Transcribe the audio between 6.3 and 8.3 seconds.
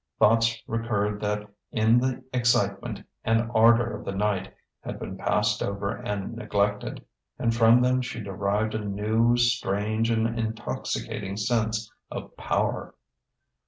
neglected; and from them she